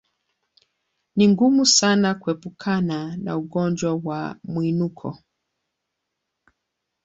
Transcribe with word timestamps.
Ni 1.15 1.27
ngumu 1.27 1.65
sana 1.65 2.13
kuepukana 2.15 3.17
na 3.17 3.37
ugonjwa 3.37 3.93
wa 4.03 4.35
mwinuko 4.43 5.17